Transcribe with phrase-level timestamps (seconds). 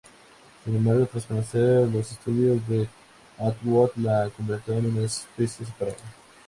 [0.65, 2.87] Sin embargo, tras conocer los estudios de
[3.37, 5.95] Atwood la convirtió en una especie separada.